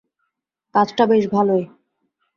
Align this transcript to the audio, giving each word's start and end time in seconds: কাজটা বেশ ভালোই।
কাজটা 0.75 1.03
বেশ 1.05 1.23
ভালোই। 1.31 1.63